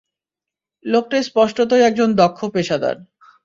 লোকটা 0.85 1.17
স্পষ্টতই 1.23 1.81
একজন 1.81 2.09
দক্ষ 2.13 2.39
পেশাদার। 2.53 2.95